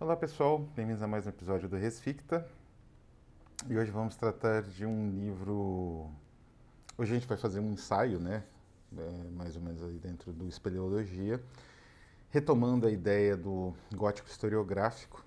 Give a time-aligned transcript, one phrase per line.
[0.00, 2.48] Olá pessoal, bem-vindos a mais um episódio do Resficta.
[3.68, 6.08] E hoje vamos tratar de um livro.
[6.96, 8.44] Hoje a gente vai fazer um ensaio, né?
[8.96, 11.42] É, mais ou menos aí dentro do Espeleologia,
[12.30, 15.24] retomando a ideia do gótico historiográfico.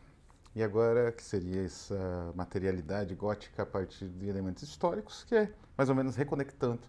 [0.56, 5.90] E agora que seria essa materialidade gótica a partir de elementos históricos, que é mais
[5.90, 6.88] ou menos reconectando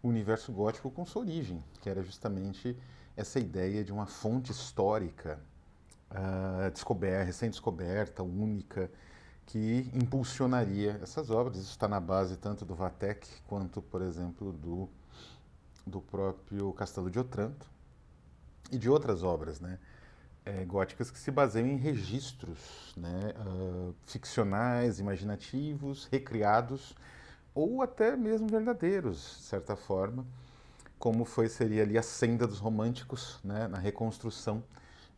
[0.00, 2.78] o universo gótico com sua origem, que era justamente
[3.16, 5.40] essa ideia de uma fonte histórica
[6.14, 8.90] uh, descoberta, recém-descoberta, única,
[9.46, 11.58] que impulsionaria essas obras.
[11.58, 14.88] Isso está na base tanto do Vatec quanto, por exemplo, do,
[15.86, 17.66] do próprio Castelo de Otranto
[18.70, 19.78] e de outras obras né,
[20.44, 26.94] é, góticas que se baseiam em registros né, uh, ficcionais, imaginativos, recriados
[27.54, 30.26] ou até mesmo verdadeiros, de certa forma,
[30.98, 34.62] como foi seria ali a senda dos românticos né, na reconstrução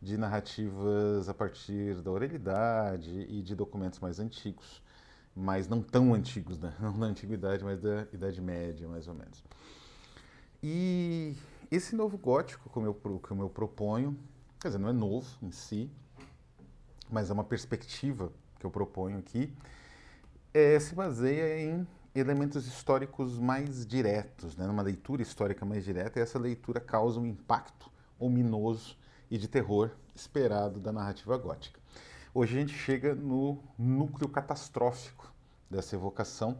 [0.01, 4.81] de narrativas a partir da oralidade e de documentos mais antigos,
[5.35, 6.73] mas não tão antigos, né?
[6.79, 9.43] não da antiguidade, mas da Idade Média, mais ou menos.
[10.61, 11.35] E
[11.71, 14.17] esse novo gótico, como eu, como eu proponho,
[14.59, 15.89] quer dizer, não é novo em si,
[17.09, 19.53] mas é uma perspectiva que eu proponho aqui,
[20.53, 24.65] é, se baseia em elementos históricos mais diretos, né?
[24.65, 28.97] numa leitura histórica mais direta, e essa leitura causa um impacto ominoso
[29.29, 31.79] e de terror esperado da narrativa gótica.
[32.33, 35.31] Hoje a gente chega no núcleo catastrófico
[35.69, 36.57] dessa evocação,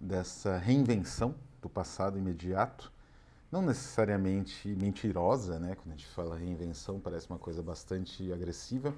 [0.00, 2.92] dessa reinvenção do passado imediato,
[3.50, 5.74] não necessariamente mentirosa, né?
[5.74, 8.94] Quando a gente fala reinvenção parece uma coisa bastante agressiva,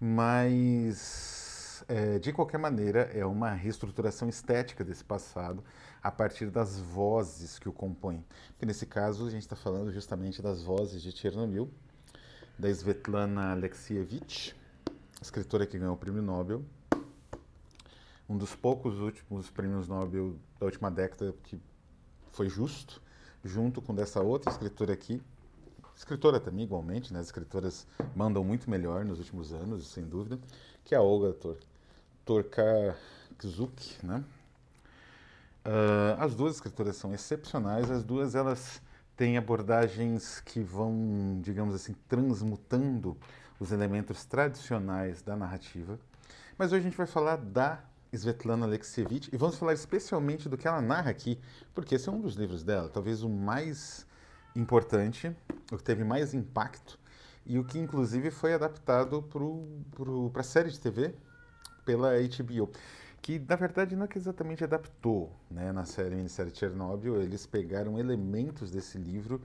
[0.00, 5.62] mas é, de qualquer maneira é uma reestruturação estética desse passado
[6.02, 8.24] a partir das vozes que o compõem.
[8.50, 11.70] Porque nesse caso a gente está falando justamente das vozes de Chernobyl,
[12.58, 14.56] da Svetlana Alexievich,
[15.20, 16.64] escritora que ganhou o prêmio Nobel.
[18.28, 21.60] Um dos poucos últimos prêmios Nobel da última década que
[22.32, 23.02] foi justo,
[23.44, 25.22] junto com dessa outra escritora aqui.
[25.94, 27.20] Escritora também, igualmente, né?
[27.20, 30.38] as escritoras mandam muito melhor nos últimos anos, sem dúvida,
[30.82, 31.58] que é a Olga Tor
[32.24, 34.24] Torkazuk, né?
[35.64, 38.80] Uh, as duas escritoras são excepcionais, as duas elas
[39.16, 43.16] tem abordagens que vão, digamos assim, transmutando
[43.58, 45.98] os elementos tradicionais da narrativa.
[46.58, 47.82] Mas hoje a gente vai falar da
[48.12, 51.40] Svetlana Alexievich e vamos falar especialmente do que ela narra aqui,
[51.74, 54.06] porque esse é um dos livros dela, talvez o mais
[54.54, 55.34] importante,
[55.72, 56.98] o que teve mais impacto
[57.44, 59.22] e o que inclusive foi adaptado
[60.32, 61.14] para a série de TV
[61.84, 62.70] pela HBO
[63.26, 67.98] que na verdade não é que exatamente adaptou né, na série minissérie Chernobyl, eles pegaram
[67.98, 69.42] elementos desse livro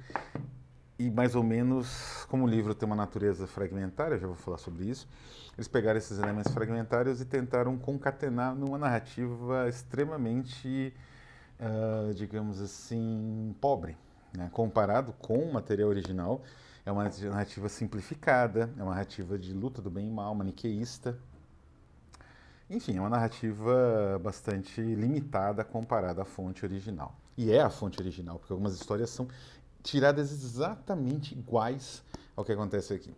[0.99, 4.85] e mais ou menos, como o livro tem uma natureza fragmentária, já vou falar sobre
[4.85, 5.09] isso,
[5.57, 10.93] eles pegaram esses elementos fragmentários e tentaram concatenar numa narrativa extremamente,
[11.59, 13.97] uh, digamos assim, pobre,
[14.37, 14.47] né?
[14.53, 16.43] comparado com o material original.
[16.85, 21.17] É uma narrativa simplificada, é uma narrativa de luta do bem e mal, maniqueísta,
[22.71, 27.13] enfim, é uma narrativa bastante limitada comparada à fonte original.
[27.37, 29.27] E é a fonte original, porque algumas histórias são
[29.83, 32.03] tiradas exatamente iguais
[32.35, 33.13] ao que acontece aqui.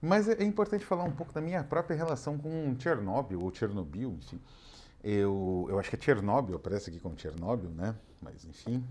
[0.00, 4.40] Mas é importante falar um pouco da minha própria relação com Chernobyl, ou Chernobyl, enfim.
[5.02, 7.94] Eu, eu acho que é Chernobyl, aparece aqui como Chernobyl, né?
[8.20, 8.84] Mas, enfim.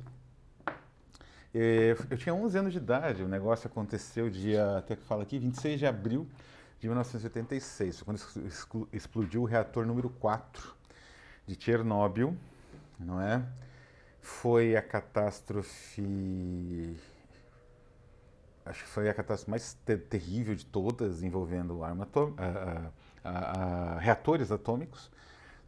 [1.53, 5.37] É, eu tinha 11 anos de idade, o negócio aconteceu dia, até que fala aqui,
[5.37, 6.25] 26 de abril
[6.81, 8.19] de 1986, quando
[8.91, 10.75] explodiu o reator número 4
[11.45, 12.35] de Chernobyl,
[12.99, 13.45] não é?
[14.19, 16.97] Foi a catástrofe
[18.65, 22.89] acho que foi a catástrofe mais ter terrível de todas envolvendo arma a,
[23.23, 25.11] a, a, reatores atômicos.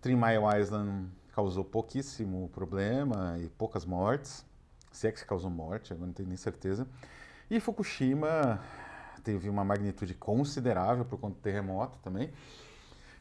[0.02, 4.44] Three Mile Island causou pouquíssimo problema e poucas mortes,
[4.92, 6.88] se é que se causou morte, agora não tenho nem certeza.
[7.52, 8.60] E Fukushima
[9.24, 12.32] teve uma magnitude considerável por conta do terremoto também,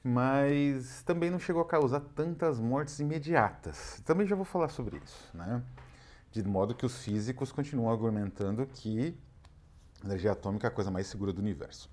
[0.03, 4.03] mas também não chegou a causar tantas mortes imediatas.
[4.05, 5.63] Também já vou falar sobre isso, né?
[6.33, 9.15] De modo que os físicos continuam argumentando que
[10.03, 11.89] a energia atômica é a coisa mais segura do universo.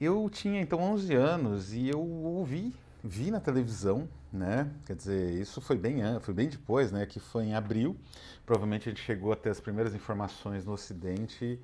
[0.00, 4.70] Eu tinha então 11 anos e eu ouvi, vi na televisão, né?
[4.86, 7.06] Quer dizer, isso foi bem, foi bem depois, né?
[7.06, 7.96] Que foi em abril.
[8.44, 11.60] Provavelmente a gente chegou a ter as primeiras informações no Ocidente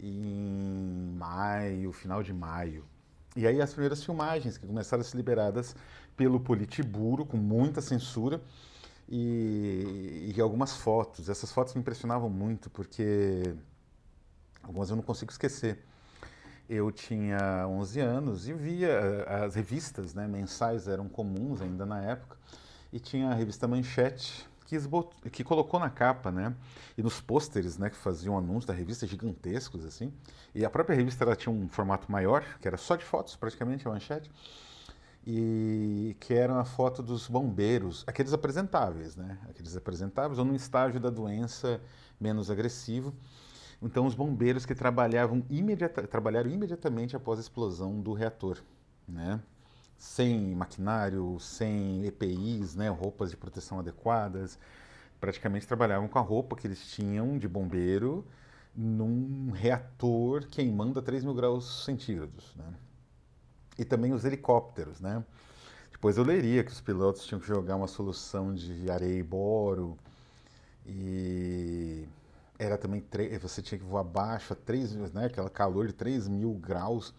[0.00, 2.84] em maio, final de maio.
[3.36, 5.74] E aí as primeiras filmagens que começaram a ser liberadas
[6.16, 8.40] pelo Politburo, com muita censura,
[9.08, 11.28] e, e, algumas fotos.
[11.28, 13.54] Essas fotos me impressionavam muito, porque
[14.62, 15.78] algumas eu não consigo esquecer.
[16.68, 22.02] eu tinha 11 anos e via eh, as revistas, né, mensais eram comuns ainda na
[22.02, 22.36] época,
[22.92, 25.08] e tinha a revista Manchete, que, esbot...
[25.32, 26.54] que colocou na capa, né,
[26.96, 30.12] e nos pôsteres, né, que faziam anúncios da revista gigantescos, assim,
[30.54, 33.88] e a própria revista ela tinha um formato maior, que era só de fotos, praticamente,
[33.88, 34.30] a Manchete,
[35.26, 41.00] e que era a foto dos bombeiros, aqueles apresentáveis, né, aqueles apresentáveis, ou num estágio
[41.00, 41.80] da doença
[42.20, 43.14] menos agressivo,
[43.80, 48.58] então, os bombeiros que trabalhavam imediata, trabalharam imediatamente após a explosão do reator,
[49.06, 49.40] né?
[49.98, 52.88] Sem maquinário, sem EPIs, né?
[52.88, 54.58] roupas de proteção adequadas,
[55.20, 58.24] praticamente trabalhavam com a roupa que eles tinham de bombeiro
[58.74, 62.54] num reator queimando a 3 mil graus centígrados.
[62.54, 62.72] Né?
[63.76, 65.00] E também os helicópteros.
[65.00, 65.24] Né?
[65.90, 69.98] Depois eu leria que os pilotos tinham que jogar uma solução de areia e boro
[70.86, 72.06] e
[72.56, 73.04] era também
[73.40, 77.12] você tinha que voar abaixo a 3 né, aquela calor de 3 mil graus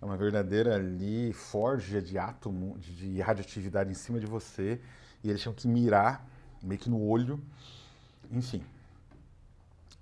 [0.00, 4.80] é uma verdadeira ali forja de átomo de radioatividade em cima de você
[5.22, 6.26] e eles tinham que mirar
[6.62, 7.40] meio que no olho
[8.30, 8.62] enfim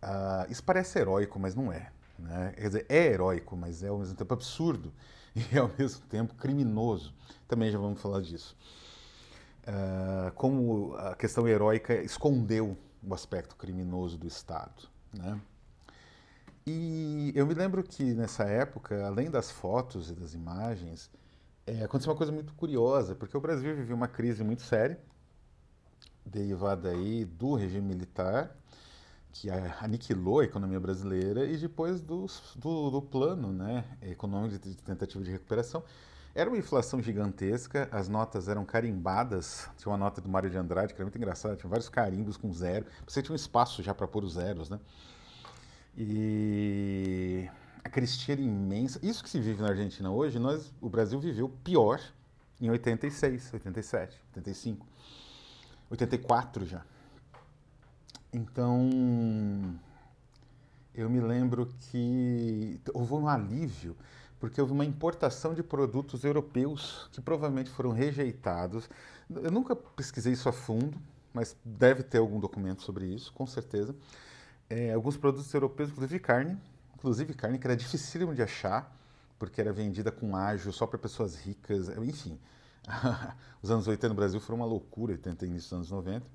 [0.03, 2.53] uh, isso parece heróico mas não é né?
[2.57, 4.93] quer dizer é heróico mas é ao mesmo tempo absurdo
[5.35, 7.15] e ao mesmo tempo criminoso
[7.47, 8.57] também já vamos falar disso
[9.67, 12.77] uh, como a questão heróica escondeu
[13.07, 14.89] o aspecto criminoso do Estado.
[15.13, 15.39] Né?
[16.67, 21.11] E eu me lembro que nessa época, além das fotos e das imagens,
[21.67, 24.99] é, aconteceu uma coisa muito curiosa, porque o Brasil vivia uma crise muito séria,
[26.25, 28.57] derivada aí do regime militar,
[29.31, 32.27] que aniquilou a economia brasileira, e depois do,
[32.57, 35.83] do, do plano né, econômico de tentativa de recuperação,
[36.35, 39.69] era uma inflação gigantesca, as notas eram carimbadas.
[39.77, 42.53] Tinha uma nota do Mário de Andrade que era muito engraçada, tinha vários carimbos com
[42.53, 42.87] zero.
[43.07, 44.81] Você tinha um espaço já para pôr os zeros, né?
[45.97, 47.49] E
[47.85, 48.99] a cristia imensa.
[49.03, 52.01] Isso que se vive na Argentina hoje, nós, o Brasil viveu pior
[52.61, 54.87] em 86, 87, 85,
[55.91, 56.83] 84 já.
[58.33, 59.79] Então,
[60.95, 63.97] eu me lembro que houve um alívio
[64.41, 68.91] porque houve uma importação de produtos europeus que provavelmente foram rejeitados.
[69.31, 70.99] Eu nunca pesquisei isso a fundo,
[71.33, 73.95] mas deve ter algum documento sobre isso, com certeza.
[74.69, 76.59] É, alguns produtos europeus, inclusive carne,
[76.95, 78.95] inclusive carne que era dificílimo de achar,
[79.39, 82.39] porque era vendida com ágio só para pessoas ricas, enfim.
[83.63, 86.27] Os anos 80 no Brasil foram uma loucura, 80 início dos anos 90.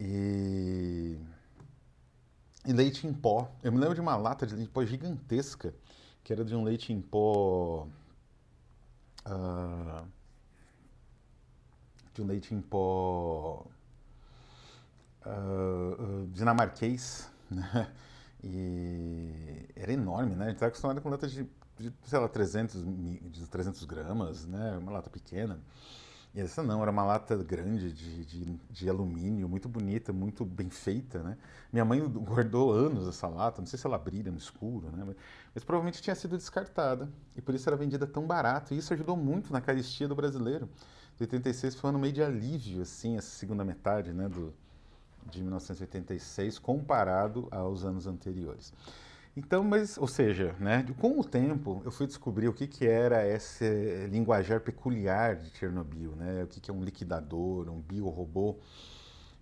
[0.00, 1.16] E...
[2.66, 3.50] e leite em pó.
[3.62, 5.74] Eu me lembro de uma lata de leite em pó gigantesca,
[6.22, 7.86] que era de um leite em pó.
[9.24, 10.04] Uh,
[12.14, 13.66] de um leite em pó
[15.24, 17.30] uh, uh, dinamarquês,
[17.72, 17.92] né?
[18.44, 20.46] E era enorme, né?
[20.46, 21.46] A gente estava acostumado com latas de,
[21.78, 22.82] de, sei lá, 300,
[23.30, 24.76] de 300 gramas, né?
[24.78, 25.60] Uma lata pequena.
[26.34, 30.70] E essa não, era uma lata grande de, de, de, alumínio, muito bonita, muito bem
[30.70, 31.36] feita, né?
[31.70, 35.04] Minha mãe guardou anos essa lata, não sei se ela brilha no escuro, né?
[35.06, 35.16] Mas,
[35.54, 38.72] mas, provavelmente tinha sido descartada e por isso era vendida tão barato.
[38.72, 40.68] E isso ajudou muito na caristia do brasileiro.
[41.18, 44.26] De 86 foi um ano meio de alívio, assim, essa segunda metade, né?
[44.26, 44.54] Do,
[45.30, 48.72] de 1986, comparado aos anos anteriores.
[49.34, 53.26] Então, mas, ou seja, né, com o tempo eu fui descobrir o que, que era
[53.26, 58.58] esse linguajar peculiar de Chernobyl, né, o que, que é um liquidador, um biorobô,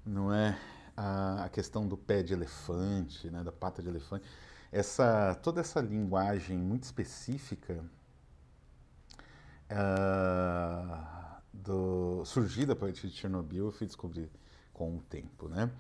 [0.07, 0.57] não é?
[0.97, 4.25] A, a questão do pé de elefante, né, da pata de elefante,
[4.71, 7.85] essa toda essa linguagem muito específica
[9.73, 14.31] uh, do, surgida a partir de Chernobyl eu fui descobrir
[14.81, 15.71] com o tempo, né?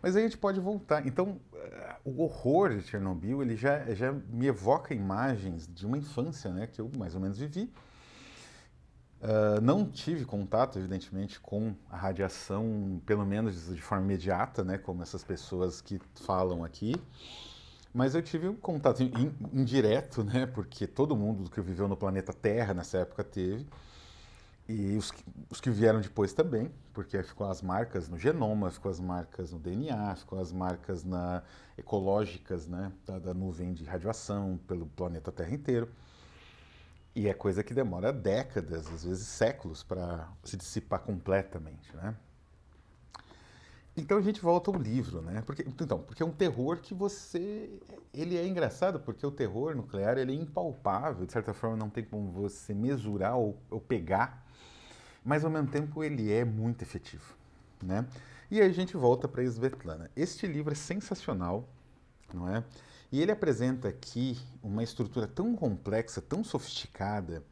[0.00, 1.06] Mas aí a gente pode voltar.
[1.06, 6.50] Então, uh, o horror de Chernobyl, ele já, já me evoca imagens de uma infância,
[6.50, 6.66] né?
[6.66, 7.70] Que eu mais ou menos vivi.
[9.20, 14.78] Uh, não tive contato, evidentemente, com a radiação, pelo menos de forma imediata, né?
[14.78, 16.94] Como essas pessoas que falam aqui.
[17.92, 19.02] Mas eu tive um contato
[19.52, 20.46] indireto, né?
[20.46, 23.66] Porque todo mundo que viveu no planeta Terra nessa época teve.
[24.68, 25.12] E os,
[25.48, 29.60] os que vieram depois também, porque ficou as marcas no genoma, ficou as marcas no
[29.60, 31.42] DNA, ficou as marcas na,
[31.78, 35.88] ecológicas né, da, da nuvem de radiação pelo planeta Terra inteiro.
[37.14, 42.14] E é coisa que demora décadas, às vezes séculos, para se dissipar completamente, né?
[43.96, 45.42] Então a gente volta ao livro, né?
[45.46, 47.80] Porque, então, porque é um terror que você...
[48.12, 52.04] Ele é engraçado porque o terror nuclear ele é impalpável, de certa forma não tem
[52.04, 54.45] como você mesurar ou, ou pegar
[55.26, 57.34] mas ao mesmo tempo ele é muito efetivo.
[57.82, 58.06] Né?
[58.48, 60.08] E aí a gente volta para Svetlana.
[60.16, 61.68] Este livro é sensacional.
[62.32, 62.62] não é?
[63.10, 67.42] E ele apresenta aqui uma estrutura tão complexa, tão sofisticada,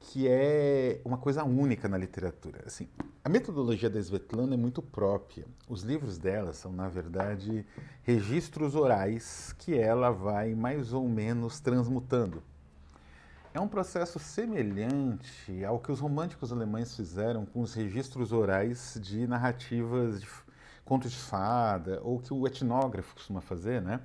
[0.00, 2.62] que é uma coisa única na literatura.
[2.66, 2.88] Assim,
[3.24, 5.44] a metodologia da Svetlana é muito própria.
[5.68, 7.64] Os livros dela são, na verdade,
[8.02, 12.42] registros orais que ela vai mais ou menos transmutando.
[13.56, 19.26] É um processo semelhante ao que os românticos alemães fizeram com os registros orais de
[19.26, 20.28] narrativas de
[20.84, 24.02] contos de fada, ou que o etnógrafo costuma fazer, né?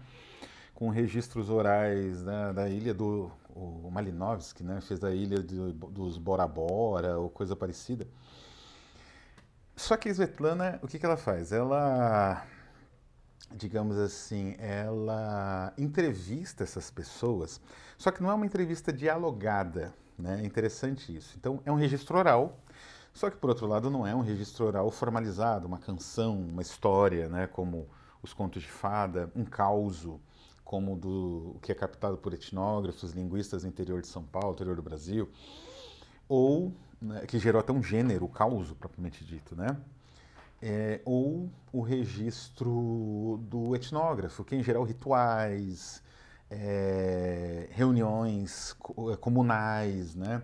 [0.73, 4.79] com registros orais da, da ilha do o Malinovski, né?
[4.79, 8.07] fez da ilha de, dos Bora Bora ou coisa parecida.
[9.75, 11.51] Só que a Svetlana, o que, que ela faz?
[11.51, 12.41] Ela,
[13.55, 17.61] digamos assim, ela entrevista essas pessoas,
[17.97, 20.41] só que não é uma entrevista dialogada, né?
[20.41, 21.35] É interessante isso.
[21.37, 22.59] Então, é um registro oral,
[23.13, 27.27] só que, por outro lado, não é um registro oral formalizado, uma canção, uma história,
[27.27, 27.47] né?
[27.47, 27.87] Como
[28.23, 30.19] os contos de fada, um causo
[30.63, 34.81] como do que é captado por etnógrafos, linguistas do interior de São Paulo, interior do
[34.81, 35.29] Brasil,
[36.29, 39.75] ou né, que gerou até um gênero, o causo propriamente dito, né?
[40.61, 46.03] É, ou o registro do etnógrafo, que em geral rituais,
[46.51, 48.75] é, reuniões
[49.11, 50.43] é, comunais, né?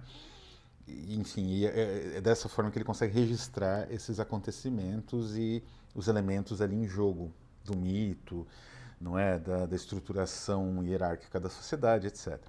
[0.87, 5.61] Enfim, é, é dessa forma que ele consegue registrar esses acontecimentos e
[5.93, 7.31] os elementos ali em jogo
[7.65, 8.47] do mito,
[8.99, 12.39] não é, da, da estruturação hierárquica da sociedade, etc.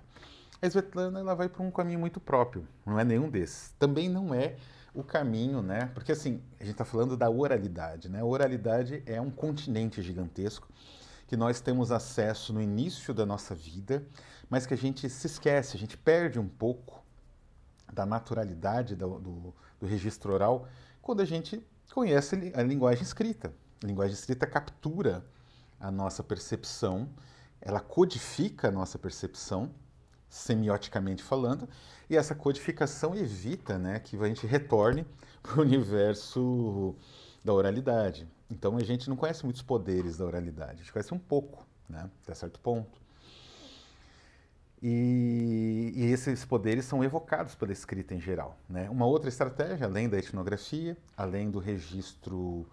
[0.63, 3.73] A Svetlana ela vai para um caminho muito próprio, não é nenhum desses.
[3.79, 4.57] Também não é
[5.01, 5.91] o caminho, né?
[5.95, 8.21] Porque assim, a gente está falando da oralidade, né?
[8.21, 10.69] A oralidade é um continente gigantesco
[11.29, 14.05] que nós temos acesso no início da nossa vida,
[14.51, 17.05] mas que a gente se esquece, a gente perde um pouco
[17.93, 20.67] da naturalidade do, do, do registro oral
[21.01, 23.53] quando a gente conhece a linguagem escrita.
[23.83, 25.25] A linguagem escrita captura
[25.79, 27.09] a nossa percepção,
[27.61, 29.71] ela codifica a nossa percepção,
[30.29, 31.69] semioticamente falando,
[32.09, 35.07] e essa codificação evita né, que a gente retorne
[35.43, 36.95] para o universo
[37.45, 38.29] da oralidade.
[38.51, 42.11] Então a gente não conhece muitos poderes da oralidade, a gente conhece um pouco, né,
[42.23, 43.01] até certo ponto.
[44.81, 48.57] E, e, esses poderes são evocados pela escrita em geral.
[48.69, 48.89] Né?
[48.89, 52.65] Uma outra estratégia, além da etnografia, além do registro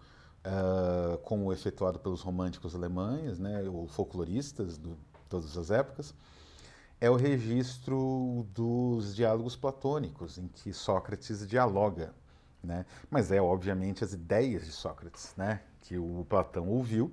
[0.46, 4.94] uh, como efetuado pelos românticos alemães, né, ou folcloristas de
[5.28, 6.14] todas as épocas,
[7.00, 12.14] é o registro dos diálogos platônicos, em que Sócrates dialoga.
[12.62, 12.84] Né?
[13.10, 15.60] Mas é, obviamente, as ideias de Sócrates, né?
[15.82, 17.12] que o Platão ouviu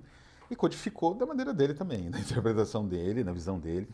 [0.50, 3.88] e codificou da maneira dele também, na interpretação dele, na visão dele.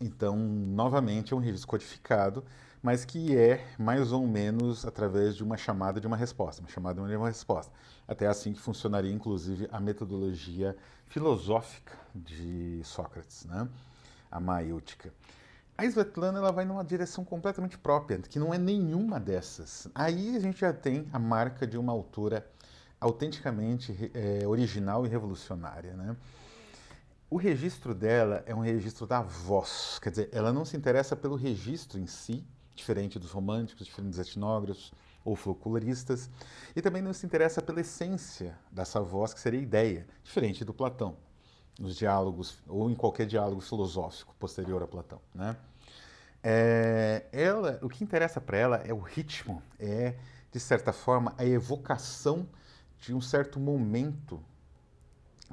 [0.00, 2.44] Então, novamente, é um registro codificado
[2.86, 7.04] mas que é mais ou menos através de uma chamada de uma resposta, uma chamada
[7.04, 7.72] de uma resposta.
[8.06, 13.68] Até assim que funcionaria, inclusive, a metodologia filosófica de Sócrates, né?
[14.30, 15.12] A maêutica.
[15.78, 19.86] A Svetlana ela vai numa direção completamente própria, que não é nenhuma dessas.
[19.94, 22.46] Aí a gente já tem a marca de uma autora
[22.98, 25.92] autenticamente é, original e revolucionária.
[25.94, 26.16] Né?
[27.28, 31.36] O registro dela é um registro da voz, quer dizer, ela não se interessa pelo
[31.36, 32.42] registro em si,
[32.74, 34.92] diferente dos românticos, diferente dos etnógrafos
[35.24, 36.30] ou folcloristas,
[36.74, 40.72] e também não se interessa pela essência dessa voz, que seria a ideia, diferente do
[40.72, 41.16] Platão,
[41.78, 45.20] nos diálogos, ou em qualquer diálogo filosófico posterior a Platão.
[45.34, 45.56] Né?
[46.42, 50.14] É, ela, o que interessa para ela é o ritmo, é,
[50.50, 52.48] de certa forma, a evocação
[52.98, 54.42] de um certo momento,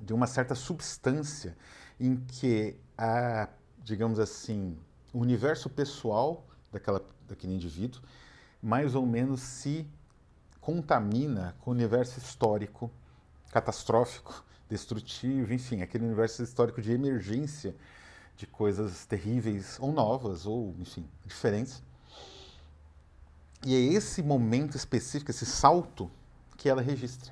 [0.01, 1.57] de uma certa substância
[1.99, 3.49] em que a,
[3.83, 4.77] digamos assim,
[5.11, 8.01] o universo pessoal daquela, daquele indivíduo,
[8.61, 9.87] mais ou menos se
[10.61, 12.89] contamina com o universo histórico
[13.51, 17.75] catastrófico, destrutivo, enfim, aquele universo histórico de emergência
[18.35, 21.83] de coisas terríveis ou novas ou, enfim, diferentes.
[23.63, 26.09] E é esse momento específico, esse salto
[26.57, 27.31] que ela registra,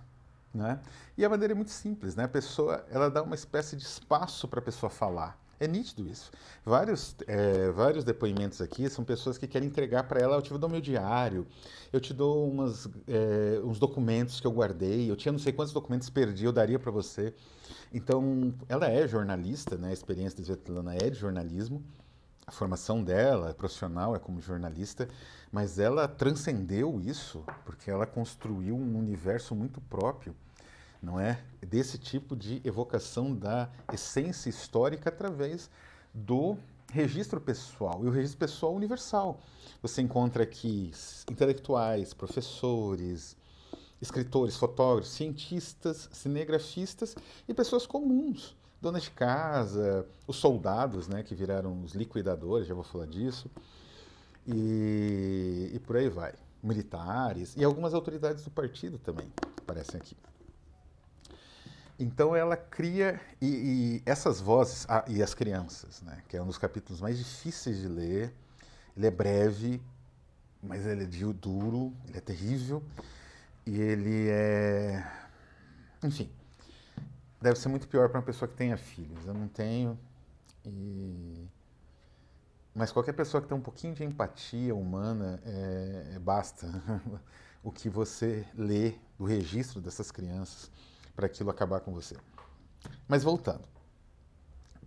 [0.53, 0.79] né?
[1.17, 2.25] E a maneira é muito simples, né?
[2.25, 5.40] A pessoa, ela dá uma espécie de espaço para a pessoa falar.
[5.62, 6.32] É nítido isso.
[6.65, 10.68] Vários, é, vários depoimentos aqui são pessoas que querem entregar para ela, eu te dou
[10.68, 11.46] meu diário,
[11.94, 15.72] eu te dou umas, é, uns documentos que eu guardei, eu tinha não sei quantos
[15.72, 17.32] documentos perdi, eu daria para você.
[17.94, 19.89] Então, ela é jornalista, né?
[19.89, 21.84] a experiência da Svetlana é de jornalismo,
[22.48, 25.08] a formação dela é profissional, é como jornalista,
[25.51, 30.36] mas ela transcendeu isso, porque ela construiu um universo muito próprio
[31.01, 31.41] não é?
[31.62, 35.70] Desse tipo de evocação da essência histórica através
[36.13, 36.58] do
[36.91, 38.03] registro pessoal.
[38.03, 39.39] E o registro pessoal universal.
[39.81, 40.91] Você encontra aqui
[41.29, 43.36] intelectuais, professores,
[44.01, 47.15] escritores, fotógrafos, cientistas, cinegrafistas
[47.48, 52.84] e pessoas comuns, donas de casa, os soldados, né, que viraram os liquidadores, já vou
[52.84, 53.50] falar disso,
[54.48, 56.34] e, e por aí vai.
[56.63, 59.27] Militares e algumas autoridades do partido também
[59.58, 60.15] aparecem aqui.
[62.01, 66.48] Então ela cria, e, e essas vozes, ah, e as crianças, né, que é um
[66.48, 68.34] dos capítulos mais difíceis de ler,
[68.98, 69.79] ele é breve,
[70.63, 72.84] mas ele é duro, ele é terrível,
[73.67, 75.05] e ele é.
[76.03, 76.27] Enfim,
[77.39, 79.27] deve ser muito pior para uma pessoa que tenha filhos.
[79.27, 79.96] Eu não tenho.
[80.65, 81.48] E...
[82.74, 86.67] Mas qualquer pessoa que tem um pouquinho de empatia humana, é, é, basta
[87.63, 90.72] o que você lê do registro dessas crianças
[91.15, 92.15] para aquilo acabar com você.
[93.08, 93.68] Mas voltando.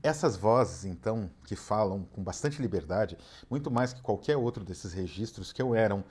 [0.03, 3.17] Essas vozes, então, que falam com bastante liberdade,
[3.49, 6.05] muito mais que qualquer outro desses registros que eu eram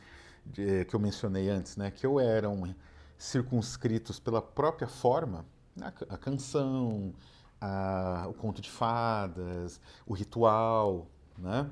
[0.46, 2.76] de, que eu mencionei antes, né, que ou eram
[3.18, 5.46] circunscritos pela própria forma,
[5.82, 7.14] a, a canção,
[7.62, 11.70] a, o conto de fadas, o ritual, né,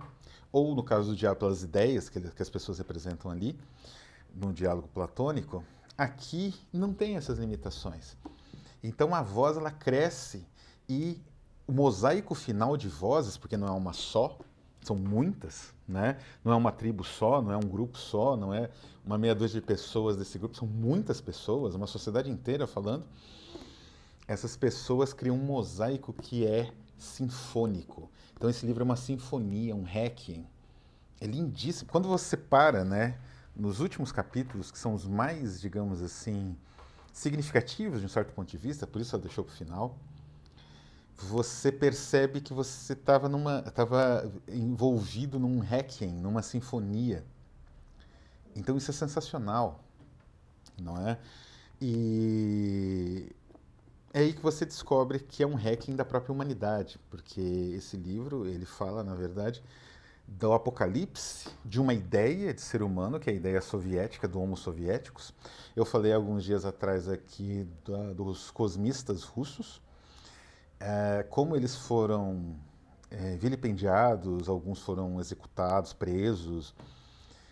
[0.52, 3.58] ou no caso do diálogo pelas ideias que, que as pessoas representam ali,
[4.34, 5.64] no diálogo platônico,
[5.98, 8.16] aqui não tem essas limitações.
[8.84, 10.46] Então a voz ela cresce
[10.90, 11.20] e
[11.68, 14.38] o mosaico final de vozes, porque não é uma só,
[14.82, 16.18] são muitas, né?
[16.44, 18.70] Não é uma tribo só, não é um grupo só, não é
[19.06, 23.06] uma meia dúzia de pessoas desse grupo, são muitas pessoas, uma sociedade inteira falando.
[24.28, 28.10] Essas pessoas criam um mosaico que é sinfônico.
[28.36, 30.48] Então esse livro é uma sinfonia, um requiem.
[31.20, 31.92] É lindíssimo.
[31.92, 33.18] Quando você para, né,
[33.56, 36.56] nos últimos capítulos, que são os mais, digamos assim,
[37.12, 39.98] significativos de um certo ponto de vista, por isso ela deixou para o final,
[41.18, 47.24] você percebe que você estava numa estava envolvido num requiem, numa sinfonia.
[48.56, 49.84] Então isso é sensacional,
[50.80, 51.20] não é?
[51.80, 53.32] E
[54.14, 57.42] é aí que você descobre que é um requiem da própria humanidade, porque
[57.76, 59.64] esse livro ele fala, na verdade,
[60.32, 64.58] do apocalipse de uma ideia de ser humano, que é a ideia soviética do Homo
[64.58, 65.34] soviéticos.
[65.76, 69.82] Eu falei alguns dias atrás aqui da, dos cosmistas russos
[70.82, 72.56] é, como eles foram
[73.12, 76.74] é, vilipendiados, alguns foram executados, presos,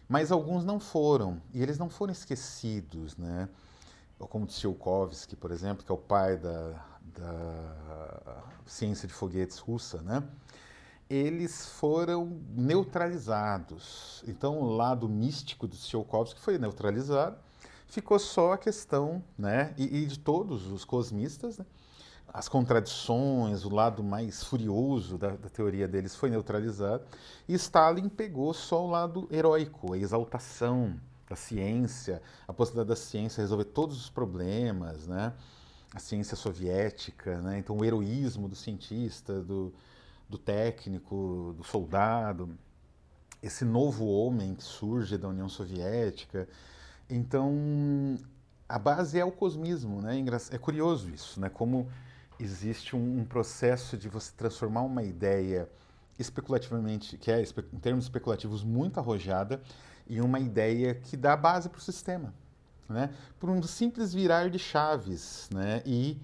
[0.07, 3.47] mas alguns não foram, e eles não foram esquecidos, né?
[4.17, 10.23] Como Tsiolkovsky, por exemplo, que é o pai da, da ciência de foguetes russa, né?
[11.09, 14.23] Eles foram neutralizados.
[14.27, 17.37] Então, o lado místico do Tsiolkovsky foi neutralizado,
[17.87, 19.73] ficou só a questão, né?
[19.77, 21.65] E, e de todos os cosmistas, né?
[22.33, 27.03] as contradições, o lado mais furioso da, da, teoria deles foi neutralizado,
[27.47, 33.41] e Stalin pegou só o lado heróico, a exaltação da ciência, a possibilidade da ciência
[33.41, 35.33] resolver todos os problemas, né?
[35.93, 37.57] a ciência soviética, né?
[37.57, 39.73] então o heroísmo do cientista, do,
[40.29, 42.55] do técnico, do soldado,
[43.41, 46.47] esse novo homem que surge da União Soviética.
[47.09, 48.17] Então,
[48.67, 50.23] a base é o cosmismo, né?
[50.51, 51.49] É curioso isso, né?
[51.49, 51.89] Como
[52.39, 55.67] existe um, um, processo de você transformar uma ideia
[56.17, 59.61] especulativamente, que é em termos especulativos muito arrojada,
[60.07, 62.33] em uma ideia que dá base para o sistema,
[62.87, 63.09] né?
[63.39, 65.81] Por um simples virar de chaves, né?
[65.85, 66.19] E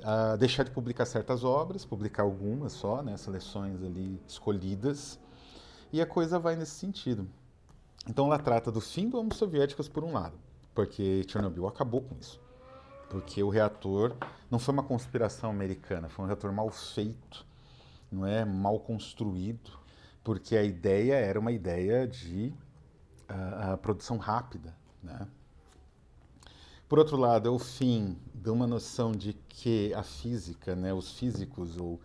[0.00, 3.16] uh, deixar de publicar certas obras, publicar algumas só, né?
[3.16, 5.18] Seleções ali escolhidas,
[5.92, 7.28] e a coisa vai nesse sentido.
[8.08, 10.38] Então ela trata do fim do Homo Soviéticos por um lado,
[10.74, 12.40] porque Chernobyl acabou com isso
[13.08, 14.16] porque o reator
[14.50, 17.46] não foi uma conspiração americana, foi um reator mal feito,
[18.10, 19.72] não é mal construído,
[20.22, 22.52] porque a ideia era uma ideia de
[23.30, 25.26] uh, produção rápida, né?
[26.88, 31.18] Por outro lado, é o fim de uma noção de que a física, né, os
[31.18, 32.00] físicos ou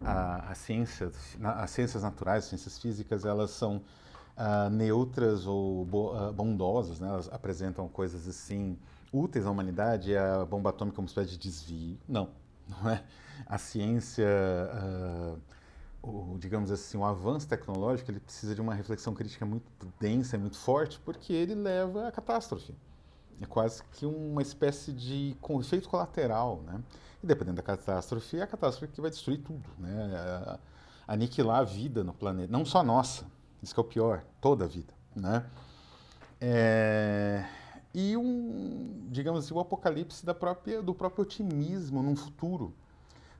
[0.00, 1.10] a, a ciência,
[1.42, 3.76] as ciências naturais, as ciências físicas, elas são
[4.36, 7.08] uh, neutras ou bo, uh, bondosas, né?
[7.08, 8.76] elas apresentam coisas assim
[9.12, 11.96] úteis à humanidade é a bomba atômica como uma espécie de desvio.
[12.08, 12.30] Não,
[12.68, 13.04] não é.
[13.46, 14.26] A ciência,
[14.74, 15.38] uh,
[16.02, 19.64] o, digamos assim, o avanço tecnológico, ele precisa de uma reflexão crítica muito
[20.00, 22.74] densa muito forte, porque ele leva à catástrofe.
[23.40, 26.80] É quase que uma espécie de efeito colateral, né?
[27.22, 30.58] E dependendo da catástrofe, é a catástrofe que vai destruir tudo, né?
[31.06, 33.26] Aniquilar a vida no planeta, não só a nossa,
[33.62, 35.44] isso que é o pior, toda a vida, né?
[36.40, 37.44] É
[37.94, 42.74] e um, digamos assim, o apocalipse da própria, do próprio otimismo num futuro,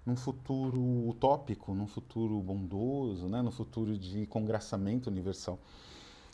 [0.06, 3.42] num futuro utópico, num futuro bondoso, né?
[3.42, 5.58] num futuro de congraçamento universal,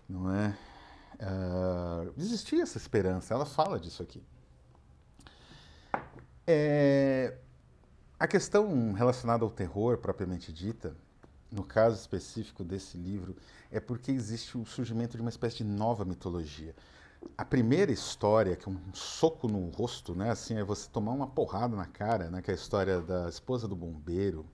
[0.07, 0.55] não é?
[1.21, 4.23] Uh, existia essa esperança, ela fala disso aqui.
[6.47, 7.37] É,
[8.19, 10.97] a questão relacionada ao terror propriamente dita,
[11.53, 13.37] no caso específico desse livro,
[13.71, 16.75] é porque existe o surgimento de uma espécie de nova mitologia.
[17.37, 21.27] A primeira história, que é um soco no rosto, né, assim, é você tomar uma
[21.27, 24.47] porrada na cara, né, que é a história da esposa do bombeiro,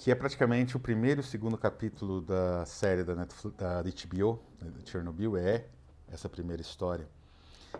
[0.00, 4.40] que é praticamente o primeiro e o segundo capítulo da série da, Netflix, da HBO,
[4.58, 5.66] né, de Chernobyl, é
[6.10, 7.06] essa primeira história.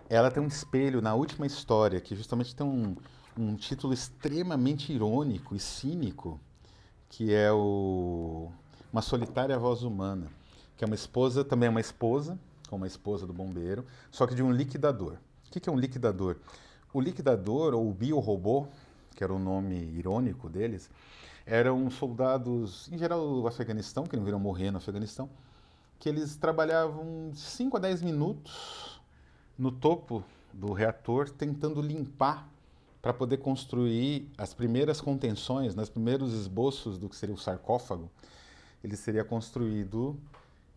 [0.07, 2.95] Ela tem um espelho na última história, que justamente tem um,
[3.39, 6.39] um título extremamente irônico e cínico,
[7.09, 8.53] que é o
[8.93, 10.27] Uma Solitária Voz Humana,
[10.77, 14.35] que é uma esposa, também é uma esposa, como a esposa do bombeiro, só que
[14.35, 15.15] de um liquidador.
[15.49, 16.37] O que é um liquidador?
[16.93, 18.67] O liquidador, ou o biorobô,
[19.17, 20.91] que era o nome irônico deles,
[21.47, 25.29] eram soldados, em geral do Afeganistão, que não viram morrer no Afeganistão,
[25.99, 29.01] que eles trabalhavam 5 a 10 minutos
[29.59, 32.49] no topo do reator tentando limpar
[33.03, 38.11] para poder construir as primeiras contenções, nos primeiros esboços do que seria o sarcófago.
[38.83, 40.19] Ele seria construído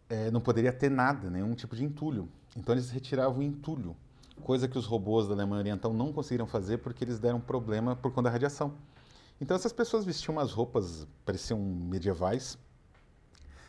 [0.09, 2.29] é, não poderia ter nada, nenhum tipo de entulho.
[2.55, 3.95] Então eles retiravam o entulho,
[4.43, 8.11] coisa que os robôs da Alemanha Oriental não conseguiram fazer porque eles deram problema por
[8.11, 8.73] conta da radiação.
[9.43, 12.57] Então essas pessoas vestiam umas roupas, pareciam medievais.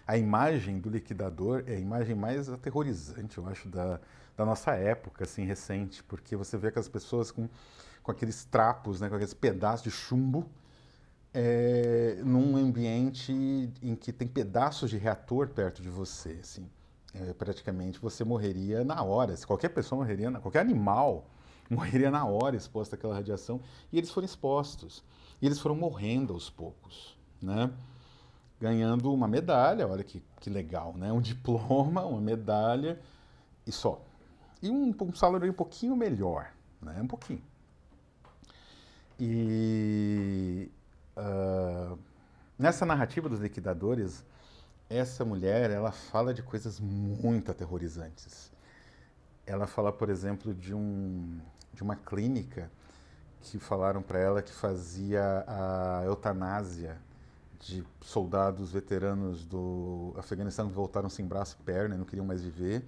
[0.07, 3.99] A imagem do liquidador é a imagem mais aterrorizante, eu acho, da,
[4.37, 7.49] da nossa época, assim, recente, porque você vê aquelas pessoas com,
[8.05, 10.49] com aqueles trapos, né, com aqueles pedaços de chumbo,
[11.33, 13.33] é, num ambiente
[13.83, 16.71] em que tem pedaços de reator perto de você, assim.
[17.13, 19.37] É, praticamente você morreria na hora.
[19.37, 21.29] Se qualquer pessoa morreria, qualquer animal
[21.69, 23.61] morreria na hora exposto àquela radiação.
[23.93, 25.03] E eles foram expostos.
[25.41, 27.71] E eles foram morrendo aos poucos, né?
[28.61, 31.13] Ganhando uma medalha, olha que, que legal, né?
[31.13, 33.01] Um diploma, uma medalha
[33.67, 34.01] e só.
[34.63, 37.01] E um, um salário um pouquinho melhor, né?
[37.03, 37.43] Um pouquinho.
[39.19, 40.71] E
[41.17, 41.97] Uh,
[42.59, 44.25] nessa narrativa dos liquidadores,
[44.91, 48.53] essa mulher ela fala de coisas muito aterrorizantes.
[49.47, 51.39] Ela fala, por exemplo, de, um,
[51.73, 52.71] de uma clínica
[53.45, 56.97] que falaram para ela que fazia a eutanásia
[57.61, 62.43] de soldados veteranos do Afeganistão que voltaram sem braço e perna e não queriam mais
[62.43, 62.85] viver,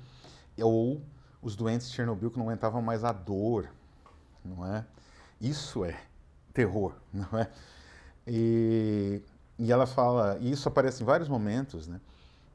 [0.61, 1.03] ou
[1.43, 3.69] os doentes de Chernobyl que não aguentavam mais a dor,
[4.45, 4.85] não é?
[5.41, 5.99] Isso é
[6.53, 7.51] terror, não é?
[8.27, 9.23] E,
[9.59, 12.01] e ela fala, e isso aparece em vários momentos, né,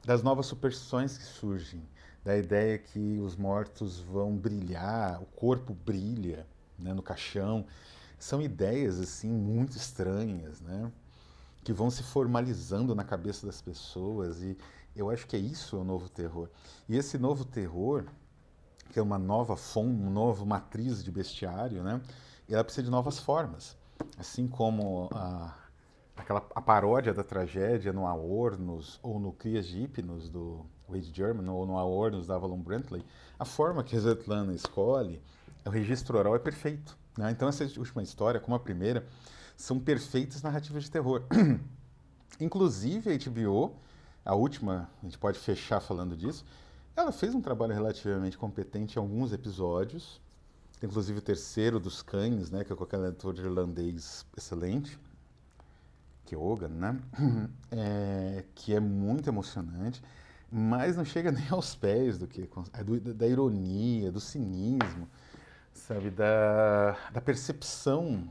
[0.04, 1.82] das novas superstições que surgem,
[2.24, 6.46] da ideia que os mortos vão brilhar, o corpo brilha
[6.78, 7.66] né, no caixão.
[8.18, 10.90] São ideias assim muito estranhas, né,
[11.64, 14.56] que vão se formalizando na cabeça das pessoas e
[14.94, 16.48] eu acho que é isso o novo terror.
[16.88, 18.04] E esse novo terror,
[18.90, 22.00] que é uma nova fonte, uma nova matriz de bestiário, né,
[22.48, 23.76] ela precisa de novas formas.
[24.18, 25.54] Assim como a,
[26.16, 31.48] aquela a paródia da tragédia no Aornos ou no Crias de Hipnos do Wade German
[31.48, 33.04] ou no Aornos da Avalon Brantley,
[33.38, 35.22] a forma que a Svetlana escolhe,
[35.64, 36.96] o registro oral é perfeito.
[37.16, 37.30] Né?
[37.30, 39.06] Então essa última história, como a primeira,
[39.56, 41.24] são perfeitas narrativas de terror.
[42.40, 43.76] Inclusive a HBO,
[44.24, 46.44] a última, a gente pode fechar falando disso,
[46.96, 50.20] ela fez um trabalho relativamente competente em alguns episódios,
[50.82, 54.98] inclusive o terceiro dos Cães, né, que é com aquele ator irlandês excelente,
[56.26, 57.00] Keogan, né?
[57.74, 60.02] É, que é muito emocionante,
[60.50, 65.08] mas não chega nem aos pés do que é do, da ironia, do cinismo,
[65.74, 68.28] sabe, da, da percepção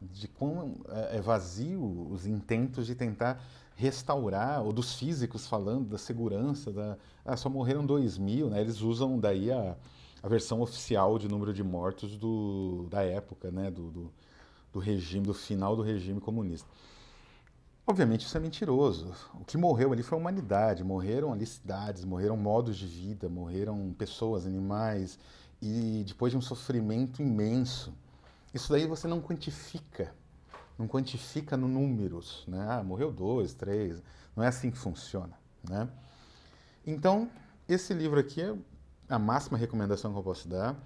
[0.00, 3.42] de quão é, é vazio os intentos de tentar
[3.76, 8.60] restaurar, ou dos físicos falando da segurança, da, ah, só morreram dois mil, né?
[8.60, 9.76] Eles usam daí a,
[10.22, 13.70] a versão oficial de número de mortos do, da época, né?
[13.70, 14.12] Do, do,
[14.72, 16.68] do regime, do final do regime comunista.
[17.86, 19.12] Obviamente isso é mentiroso.
[19.34, 23.94] O que morreu ali foi a humanidade, morreram ali cidades, morreram modos de vida, morreram
[23.98, 25.18] pessoas, animais,
[25.60, 27.92] e depois de um sofrimento imenso.
[28.52, 30.12] Isso daí você não quantifica,
[30.78, 32.66] não quantifica no números, né?
[32.68, 34.02] Ah, morreu dois, três,
[34.34, 35.88] não é assim que funciona, né?
[36.86, 37.30] Então,
[37.68, 38.56] esse livro aqui é
[39.08, 40.76] a máxima recomendação que eu posso dar,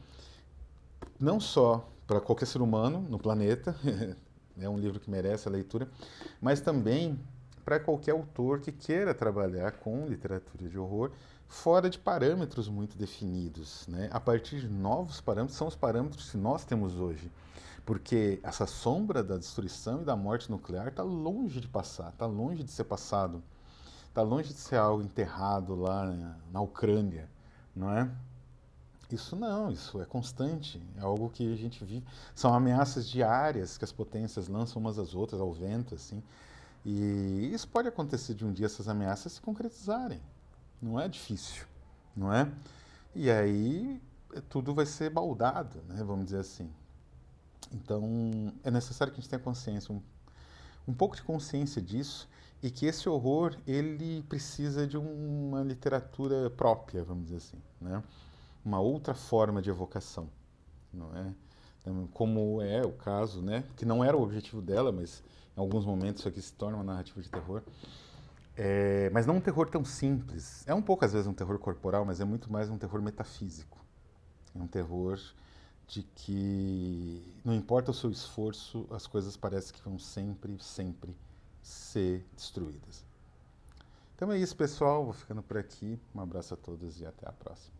[1.18, 3.74] não só para qualquer ser humano no planeta,
[4.58, 5.88] é um livro que merece a leitura,
[6.40, 7.18] mas também
[7.64, 11.12] para qualquer autor que queira trabalhar com literatura de horror
[11.48, 14.08] fora de parâmetros muito definidos, né?
[14.12, 17.30] a partir de novos parâmetros, são os parâmetros que nós temos hoje.
[17.84, 22.62] Porque essa sombra da destruição e da morte nuclear está longe de passar, está longe
[22.62, 23.42] de ser passado,
[24.08, 26.06] está longe de ser algo enterrado lá
[26.50, 27.28] na Ucrânia,
[27.76, 28.10] não é?
[29.12, 32.04] Isso não, isso é constante, é algo que a gente vive.
[32.34, 36.22] São ameaças diárias que as potências lançam umas às outras, ao vento, assim.
[36.84, 40.20] E isso pode acontecer de um dia essas ameaças se concretizarem.
[40.80, 41.64] Não é difícil,
[42.16, 42.50] não é?
[43.14, 44.00] E aí
[44.48, 46.70] tudo vai ser baldado, né, vamos dizer assim.
[47.72, 50.02] Então é necessário que a gente tenha consciência, um,
[50.86, 52.28] um pouco de consciência disso
[52.62, 58.02] e que esse horror ele precisa de uma literatura própria, vamos dizer assim, né?
[58.64, 60.28] Uma outra forma de evocação,
[60.92, 61.34] não é?
[61.80, 63.64] Então, como é o caso, né?
[63.76, 65.22] Que não era o objetivo dela, mas
[65.54, 67.62] em alguns momentos isso aqui se torna uma narrativa de terror.
[68.56, 70.66] É, mas não um terror tão simples.
[70.66, 73.78] É um pouco às vezes um terror corporal, mas é muito mais um terror metafísico.
[74.54, 75.18] É um terror
[75.86, 81.16] de que não importa o seu esforço, as coisas parecem que vão sempre, sempre
[81.62, 83.04] ser destruídas.
[84.14, 85.04] Então é isso, pessoal.
[85.04, 85.98] Vou ficando por aqui.
[86.14, 87.72] Um abraço a todos e até a próxima.